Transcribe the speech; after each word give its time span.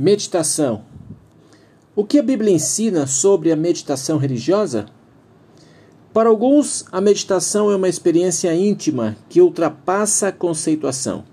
Meditação. 0.00 0.84
O 1.96 2.04
que 2.04 2.20
a 2.20 2.22
Bíblia 2.22 2.52
ensina 2.52 3.04
sobre 3.04 3.50
a 3.50 3.56
meditação 3.56 4.16
religiosa? 4.16 4.86
Para 6.14 6.28
alguns, 6.28 6.84
a 6.92 7.00
meditação 7.00 7.68
é 7.68 7.74
uma 7.74 7.88
experiência 7.88 8.54
íntima 8.54 9.16
que 9.28 9.40
ultrapassa 9.40 10.28
a 10.28 10.32
conceituação. 10.32 11.24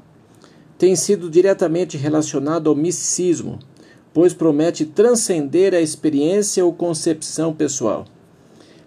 Tem 0.80 0.96
sido 0.96 1.30
diretamente 1.30 1.96
relacionado 1.96 2.68
ao 2.68 2.76
misticismo, 2.76 3.60
pois 4.12 4.34
promete 4.34 4.84
transcender 4.84 5.76
a 5.76 5.80
experiência 5.80 6.66
ou 6.66 6.74
concepção 6.74 7.54
pessoal. 7.54 8.06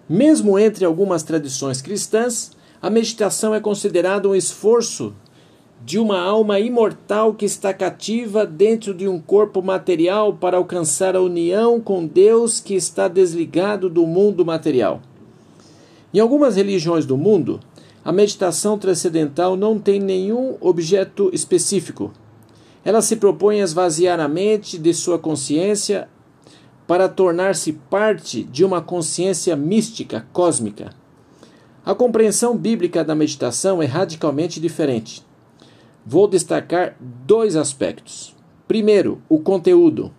Mesmo 0.09 0.59
entre 0.59 0.85
algumas 0.85 1.23
tradições 1.23 1.81
cristãs, 1.81 2.51
a 2.83 2.91
meditação 2.91 3.55
é 3.55 3.61
considerada 3.61 4.29
um 4.29 4.35
esforço 4.35 5.15
de 5.85 5.99
uma 5.99 6.21
alma 6.21 6.59
imortal 6.59 7.33
que 7.33 7.45
está 7.45 7.73
cativa 7.73 8.45
dentro 8.45 8.93
de 8.93 9.07
um 9.07 9.19
corpo 9.21 9.63
material 9.63 10.35
para 10.35 10.57
alcançar 10.57 11.15
a 11.15 11.21
união 11.21 11.81
com 11.81 12.05
Deus 12.05 12.61
que 12.61 12.75
está 12.75 13.07
desligado 13.07 13.89
do 13.89 14.07
mundo 14.07 14.45
material. 14.45 15.01
Em 16.13 16.19
algumas 16.19 16.57
religiões 16.57 17.07
do 17.07 17.17
mundo, 17.17 17.61
a 18.05 18.11
meditação 18.11 18.79
transcendental 18.79 19.57
não 19.57 19.79
tem 19.79 20.01
nenhum 20.01 20.57
objeto 20.61 21.31
específico. 21.33 22.13
Ela 22.85 23.03
se 23.03 23.17
propõe 23.17 23.61
a 23.61 23.65
esvaziar 23.65 24.19
a 24.19 24.29
mente 24.29 24.79
de 24.79 24.93
sua 24.95 25.19
consciência 25.19 26.09
para 26.87 27.09
tornar-se 27.09 27.73
parte 27.73 28.43
de 28.43 28.65
uma 28.65 28.81
consciência 28.81 29.55
mística 29.55 30.27
cósmica. 30.33 30.91
A 31.85 31.95
compreensão 31.95 32.57
bíblica 32.57 33.05
da 33.05 33.15
meditação 33.15 33.83
é 33.83 33.87
radicalmente 33.87 34.59
diferente 34.59 35.28
vou 36.05 36.27
destacar 36.27 36.97
dois 37.01 37.57
aspectos. 37.57 38.35
Primeiro, 38.67 39.23
o 39.29 39.39
conteúdo. 39.39 40.13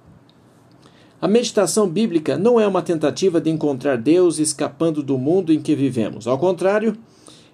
A 1.22 1.28
meditação 1.28 1.88
bíblica 1.88 2.38
não 2.38 2.60
é 2.60 2.66
uma 2.66 2.82
tentativa 2.82 3.42
de 3.42 3.50
encontrar 3.50 3.98
Deus 3.98 4.40
escapando 4.40 5.04
do 5.04 5.18
mundo 5.18 5.52
em 5.52 5.60
que 5.62 5.76
vivemos. 5.76 6.28
Ao 6.28 6.38
contrário, 6.38 6.98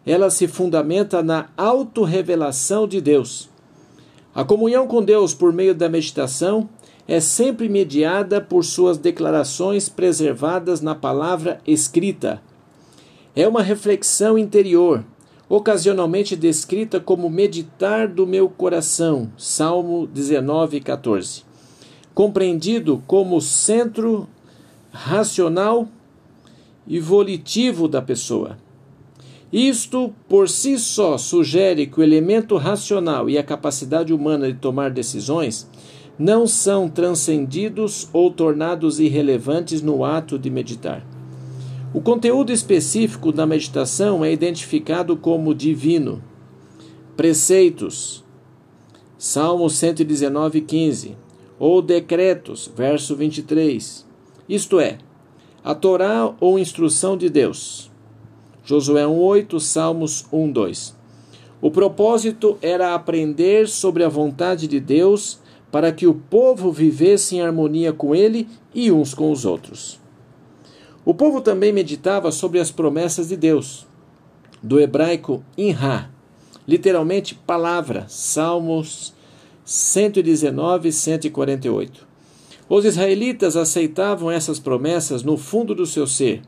ela 0.05 0.29
se 0.29 0.47
fundamenta 0.47 1.23
na 1.23 1.49
autorrevelação 1.57 2.87
de 2.87 3.01
Deus. 3.01 3.49
A 4.33 4.43
comunhão 4.43 4.85
com 4.85 5.03
Deus 5.03 5.33
por 5.33 5.51
meio 5.51 5.73
da 5.73 5.89
meditação 5.89 6.69
é 7.07 7.19
sempre 7.19 7.67
mediada 7.67 8.39
por 8.39 8.63
suas 8.63 8.97
declarações 8.97 9.89
preservadas 9.89 10.81
na 10.81 10.93
palavra 10.93 11.59
escrita. 11.65 12.41
É 13.35 13.47
uma 13.47 13.61
reflexão 13.61 14.37
interior 14.37 15.03
ocasionalmente 15.47 16.35
descrita 16.35 16.99
como 16.99 17.29
meditar 17.29 18.07
do 18.07 18.25
meu 18.25 18.49
coração, 18.49 19.31
Salmo 19.37 20.07
19, 20.07 20.81
14. 20.81 21.43
Compreendido 22.13 23.03
como 23.05 23.41
centro 23.41 24.27
racional 24.91 25.87
e 26.87 26.99
volitivo 26.99 27.87
da 27.87 28.01
pessoa. 28.01 28.57
Isto 29.51 30.13
por 30.27 30.49
si 30.49 30.77
só 30.79 31.17
sugere 31.17 31.87
que 31.87 31.99
o 31.99 32.03
elemento 32.03 32.57
racional 32.57 33.29
e 33.29 33.37
a 33.37 33.43
capacidade 33.43 34.13
humana 34.13 34.51
de 34.51 34.57
tomar 34.57 34.89
decisões 34.89 35.67
não 36.17 36.47
são 36.47 36.89
transcendidos 36.89 38.09
ou 38.11 38.31
tornados 38.31 38.99
irrelevantes 38.99 39.81
no 39.81 40.03
ato 40.03 40.39
de 40.39 40.49
meditar. 40.49 41.14
O 41.93 42.01
conteúdo 42.01 42.51
específico 42.51 43.31
da 43.31 43.45
meditação 43.45 44.23
é 44.23 44.31
identificado 44.31 45.15
como 45.15 45.55
divino. 45.55 46.21
Preceitos, 47.15 48.23
Salmo 49.17 49.69
119, 49.69 50.61
15, 50.61 51.17
ou 51.57 51.81
decretos, 51.81 52.69
verso 52.75 53.15
23, 53.15 54.05
isto 54.47 54.79
é, 54.79 54.97
a 55.63 55.73
Torá 55.73 56.35
ou 56.39 56.59
instrução 56.59 57.17
de 57.17 57.29
Deus. 57.29 57.89
Josué 58.63 59.05
1:8, 59.05 59.59
Salmos 59.59 60.25
1:2. 60.31 60.93
O 61.61 61.71
propósito 61.71 62.57
era 62.61 62.93
aprender 62.93 63.67
sobre 63.67 64.03
a 64.03 64.09
vontade 64.09 64.67
de 64.67 64.79
Deus 64.79 65.39
para 65.71 65.91
que 65.91 66.05
o 66.05 66.13
povo 66.13 66.71
vivesse 66.71 67.37
em 67.37 67.41
harmonia 67.41 67.93
com 67.93 68.13
ele 68.13 68.47
e 68.73 68.91
uns 68.91 69.13
com 69.13 69.31
os 69.31 69.45
outros. 69.45 70.04
O 71.05 71.13
povo 71.13 71.39
também 71.39 71.71
meditava 71.71 72.31
sobre 72.31 72.59
as 72.59 72.71
promessas 72.71 73.27
de 73.29 73.37
Deus, 73.37 73.85
do 74.61 74.79
hebraico 74.79 75.43
Inha, 75.55 76.09
literalmente 76.67 77.35
palavra, 77.35 78.07
Salmos 78.09 79.13
119 79.63 80.89
e 80.89 80.91
148. 80.91 82.07
Os 82.67 82.85
israelitas 82.85 83.55
aceitavam 83.55 84.31
essas 84.31 84.59
promessas 84.59 85.21
no 85.21 85.37
fundo 85.37 85.75
do 85.75 85.85
seu 85.85 86.07
ser 86.07 86.41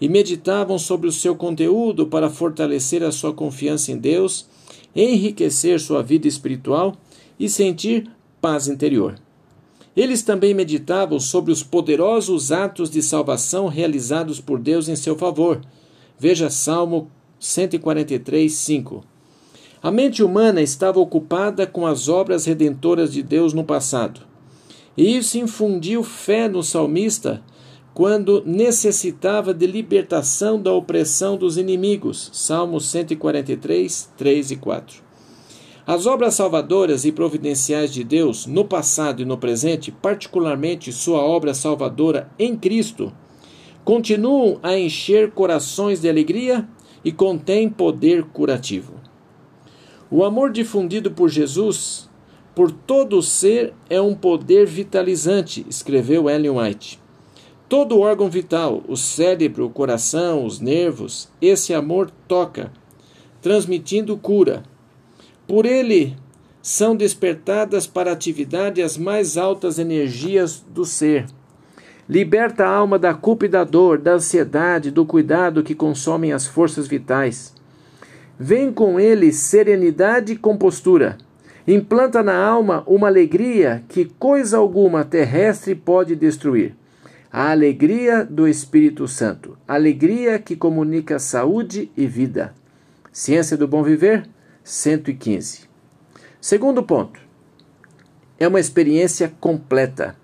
e 0.00 0.08
meditavam 0.08 0.78
sobre 0.78 1.08
o 1.08 1.12
seu 1.12 1.34
conteúdo 1.34 2.06
para 2.06 2.30
fortalecer 2.30 3.02
a 3.02 3.10
sua 3.10 3.32
confiança 3.32 3.90
em 3.90 3.98
Deus, 3.98 4.46
enriquecer 4.94 5.80
sua 5.80 6.00
vida 6.00 6.28
espiritual 6.28 6.94
e 7.40 7.48
sentir 7.48 8.08
paz 8.40 8.68
interior. 8.68 9.16
Eles 9.96 10.22
também 10.22 10.52
meditavam 10.52 11.18
sobre 11.18 11.50
os 11.50 11.62
poderosos 11.62 12.52
atos 12.52 12.90
de 12.90 13.02
salvação 13.02 13.66
realizados 13.66 14.40
por 14.40 14.58
Deus 14.58 14.88
em 14.88 14.94
seu 14.94 15.16
favor. 15.16 15.62
Veja 16.18 16.50
Salmo 16.50 17.10
143, 17.40 18.52
5. 18.52 19.02
A 19.82 19.90
mente 19.90 20.22
humana 20.22 20.60
estava 20.60 21.00
ocupada 21.00 21.66
com 21.66 21.86
as 21.86 22.08
obras 22.08 22.44
redentoras 22.44 23.12
de 23.12 23.22
Deus 23.22 23.54
no 23.54 23.64
passado. 23.64 24.20
E 24.96 25.16
isso 25.16 25.38
infundiu 25.38 26.02
fé 26.02 26.48
no 26.48 26.62
salmista 26.62 27.42
quando 27.94 28.42
necessitava 28.44 29.54
de 29.54 29.66
libertação 29.66 30.60
da 30.60 30.72
opressão 30.72 31.36
dos 31.38 31.56
inimigos. 31.56 32.28
Salmo 32.32 32.78
143, 32.80 34.10
3 34.16 34.50
e 34.50 34.56
4. 34.56 35.05
As 35.86 36.04
obras 36.04 36.34
salvadoras 36.34 37.04
e 37.04 37.12
providenciais 37.12 37.92
de 37.92 38.02
Deus, 38.02 38.44
no 38.44 38.64
passado 38.64 39.22
e 39.22 39.24
no 39.24 39.38
presente, 39.38 39.92
particularmente 39.92 40.92
sua 40.92 41.20
obra 41.20 41.54
salvadora 41.54 42.28
em 42.36 42.56
Cristo, 42.56 43.12
continuam 43.84 44.58
a 44.64 44.76
encher 44.76 45.30
corações 45.30 46.00
de 46.00 46.08
alegria 46.08 46.68
e 47.04 47.12
contêm 47.12 47.68
poder 47.68 48.24
curativo. 48.24 48.94
O 50.10 50.24
amor 50.24 50.50
difundido 50.50 51.12
por 51.12 51.28
Jesus 51.28 52.10
por 52.52 52.72
todo 52.72 53.18
o 53.18 53.22
ser 53.22 53.72
é 53.88 54.00
um 54.00 54.14
poder 54.14 54.66
vitalizante, 54.66 55.64
escreveu 55.68 56.28
Ellen 56.28 56.58
White. 56.58 56.98
Todo 57.68 58.00
órgão 58.00 58.28
vital, 58.28 58.82
o 58.88 58.96
cérebro, 58.96 59.66
o 59.66 59.70
coração, 59.70 60.44
os 60.44 60.58
nervos, 60.58 61.28
esse 61.40 61.72
amor 61.72 62.10
toca, 62.26 62.72
transmitindo 63.40 64.16
cura 64.16 64.64
por 65.46 65.66
ele 65.66 66.16
são 66.60 66.96
despertadas 66.96 67.86
para 67.86 68.10
a 68.10 68.12
atividade 68.12 68.82
as 68.82 68.98
mais 68.98 69.36
altas 69.36 69.78
energias 69.78 70.64
do 70.68 70.84
ser. 70.84 71.26
Liberta 72.08 72.64
a 72.64 72.70
alma 72.70 72.98
da 72.98 73.14
culpa 73.14 73.46
e 73.46 73.48
da 73.48 73.64
dor, 73.64 73.98
da 73.98 74.14
ansiedade, 74.14 74.90
do 74.90 75.06
cuidado 75.06 75.62
que 75.62 75.74
consomem 75.74 76.32
as 76.32 76.46
forças 76.46 76.86
vitais. 76.86 77.54
Vem 78.38 78.72
com 78.72 78.98
ele 78.98 79.32
serenidade 79.32 80.32
e 80.32 80.36
compostura. 80.36 81.18
Implanta 81.66 82.22
na 82.22 82.36
alma 82.36 82.84
uma 82.86 83.08
alegria 83.08 83.82
que 83.88 84.04
coisa 84.04 84.58
alguma 84.58 85.04
terrestre 85.04 85.74
pode 85.74 86.14
destruir. 86.14 86.74
A 87.32 87.50
alegria 87.50 88.24
do 88.24 88.46
Espírito 88.46 89.06
Santo, 89.08 89.58
alegria 89.66 90.38
que 90.38 90.54
comunica 90.54 91.18
saúde 91.18 91.90
e 91.96 92.06
vida. 92.06 92.54
Ciência 93.12 93.56
do 93.56 93.66
bom 93.66 93.82
viver? 93.82 94.28
115. 94.66 95.60
Segundo 96.40 96.82
ponto, 96.82 97.20
é 98.36 98.48
uma 98.48 98.58
experiência 98.58 99.32
completa. 99.38 100.16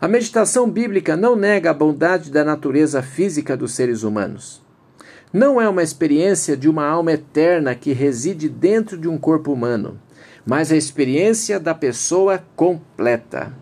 A 0.00 0.06
meditação 0.06 0.70
bíblica 0.70 1.16
não 1.16 1.34
nega 1.34 1.72
a 1.72 1.74
bondade 1.74 2.30
da 2.30 2.44
natureza 2.44 3.02
física 3.02 3.56
dos 3.56 3.74
seres 3.74 4.04
humanos. 4.04 4.62
Não 5.32 5.60
é 5.60 5.68
uma 5.68 5.82
experiência 5.82 6.56
de 6.56 6.68
uma 6.68 6.86
alma 6.86 7.10
eterna 7.10 7.74
que 7.74 7.92
reside 7.92 8.48
dentro 8.48 8.96
de 8.96 9.08
um 9.08 9.18
corpo 9.18 9.52
humano, 9.52 10.00
mas 10.46 10.70
a 10.70 10.76
experiência 10.76 11.58
da 11.58 11.74
pessoa 11.74 12.40
completa. 12.54 13.52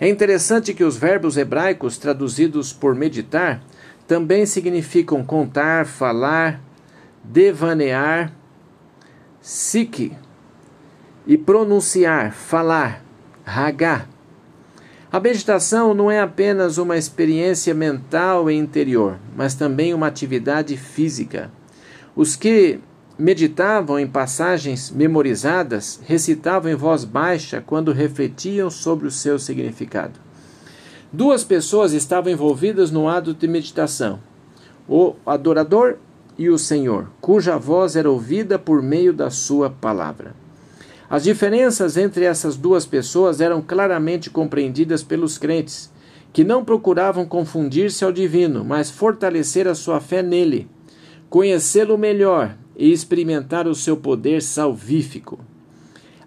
É 0.00 0.08
interessante 0.08 0.72
que 0.72 0.82
os 0.82 0.96
verbos 0.96 1.36
hebraicos 1.36 1.98
traduzidos 1.98 2.72
por 2.72 2.94
meditar 2.94 3.62
também 4.08 4.46
significam 4.46 5.22
contar, 5.22 5.84
falar, 5.84 6.58
devanear 7.22 8.32
Sik 9.42 10.12
e 11.26 11.36
pronunciar, 11.36 12.32
falar, 12.32 13.04
ragar. 13.44 14.08
A 15.10 15.18
meditação 15.18 15.92
não 15.92 16.08
é 16.08 16.20
apenas 16.20 16.78
uma 16.78 16.96
experiência 16.96 17.74
mental 17.74 18.48
e 18.48 18.54
interior, 18.54 19.18
mas 19.36 19.54
também 19.54 19.92
uma 19.92 20.06
atividade 20.06 20.76
física. 20.76 21.50
Os 22.14 22.36
que 22.36 22.78
meditavam 23.18 23.98
em 23.98 24.06
passagens 24.06 24.90
memorizadas, 24.90 26.00
recitavam 26.04 26.70
em 26.70 26.76
voz 26.76 27.04
baixa 27.04 27.60
quando 27.60 27.92
refletiam 27.92 28.70
sobre 28.70 29.08
o 29.08 29.10
seu 29.10 29.38
significado. 29.38 30.20
Duas 31.12 31.44
pessoas 31.44 31.92
estavam 31.92 32.32
envolvidas 32.32 32.90
no 32.90 33.08
ato 33.08 33.34
de 33.34 33.48
meditação: 33.48 34.20
o 34.88 35.14
adorador 35.26 35.96
e 36.38 36.48
o 36.48 36.58
Senhor, 36.58 37.10
cuja 37.20 37.58
voz 37.58 37.96
era 37.96 38.10
ouvida 38.10 38.58
por 38.58 38.82
meio 38.82 39.12
da 39.12 39.30
sua 39.30 39.70
palavra. 39.70 40.34
As 41.08 41.24
diferenças 41.24 41.96
entre 41.96 42.24
essas 42.24 42.56
duas 42.56 42.86
pessoas 42.86 43.40
eram 43.40 43.60
claramente 43.60 44.30
compreendidas 44.30 45.02
pelos 45.02 45.36
crentes, 45.36 45.90
que 46.32 46.42
não 46.42 46.64
procuravam 46.64 47.26
confundir-se 47.26 48.04
ao 48.04 48.10
divino, 48.10 48.64
mas 48.64 48.90
fortalecer 48.90 49.68
a 49.68 49.74
sua 49.74 50.00
fé 50.00 50.22
nele, 50.22 50.66
conhecê-lo 51.28 51.98
melhor 51.98 52.56
e 52.74 52.90
experimentar 52.90 53.68
o 53.68 53.74
seu 53.74 53.96
poder 53.96 54.40
salvífico. 54.40 55.38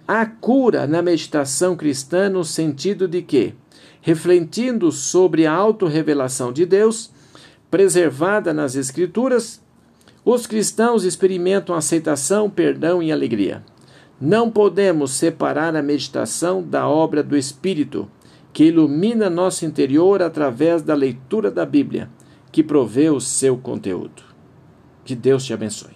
Há 0.07 0.23
cura 0.27 0.85
na 0.85 1.01
meditação 1.01 1.75
cristã 1.75 2.29
no 2.29 2.43
sentido 2.43 3.07
de 3.07 3.23
que, 3.23 3.55
refletindo 4.01 4.91
sobre 4.91 5.47
a 5.47 5.51
autorrevelação 5.51 6.53
de 6.53 6.63
Deus, 6.63 7.09
preservada 7.71 8.53
nas 8.53 8.75
Escrituras, 8.75 9.64
os 10.25 10.47
cristãos 10.47 11.03
experimentam 11.03 11.75
aceitação, 11.75 12.49
perdão 12.49 13.03
e 13.03 13.11
alegria. 13.11 13.63
Não 14.19 14.49
podemos 14.49 15.11
separar 15.11 15.75
a 15.75 15.83
meditação 15.83 16.63
da 16.63 16.87
obra 16.87 17.21
do 17.21 17.37
Espírito, 17.37 18.09
que 18.51 18.65
ilumina 18.65 19.29
nosso 19.29 19.65
interior 19.65 20.23
através 20.23 20.81
da 20.81 20.95
leitura 20.95 21.51
da 21.51 21.65
Bíblia, 21.65 22.09
que 22.51 22.63
provê 22.63 23.09
o 23.09 23.19
seu 23.19 23.55
conteúdo. 23.55 24.23
Que 25.03 25.13
Deus 25.13 25.45
te 25.45 25.53
abençoe. 25.53 25.94